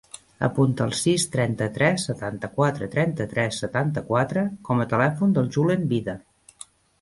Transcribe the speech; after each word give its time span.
Apunta 0.45 0.85
el 0.91 0.93
sis, 0.99 1.25
trenta-tres, 1.35 2.05
setanta-quatre, 2.09 2.87
trenta-tres, 2.95 3.59
setanta-quatre 3.65 4.47
com 4.71 4.83
a 4.83 4.89
telèfon 4.95 5.37
del 5.37 5.53
Julen 5.59 5.87
Vida. 5.95 6.19